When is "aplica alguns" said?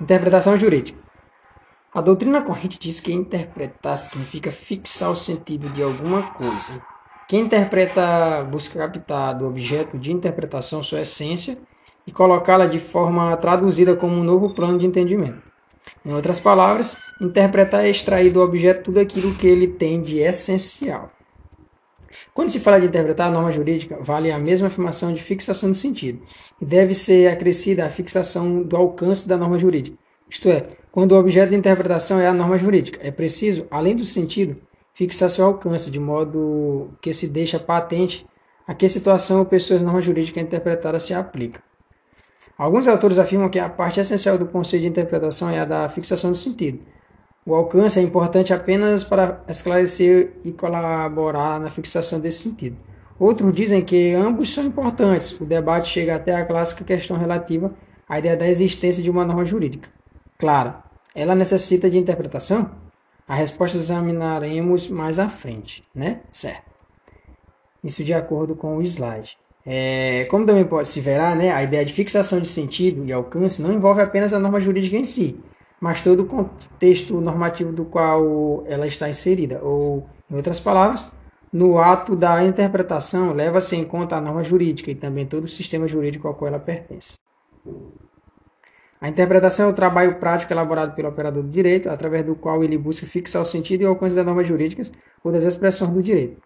41.12-42.86